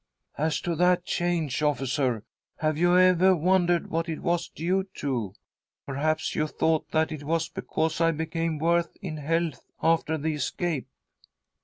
'"As 0.47 0.59
to 0.61 0.75
that 0.77 1.05
change, 1.05 1.61
officer, 1.61 2.23
have 2.57 2.75
you 2.75 2.97
ever 2.97 3.35
wondered 3.35 3.91
what 3.91 4.09
it 4.09 4.21
was 4.23 4.49
due 4.49 4.85
to? 4.95 5.35
Perhaps 5.85 6.33
you 6.33 6.47
thought 6.47 6.89
that 6.89 7.11
it 7.11 7.23
was 7.23 7.49
because 7.49 8.01
I 8.01 8.09
became 8.09 8.57
worse 8.57 8.89
in 9.03 9.17
health 9.17 9.63
after 9.83 10.17
the 10.17 10.33
escape 10.33 10.87